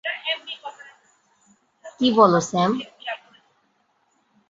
[1.99, 2.71] কী বলো, স্যাম?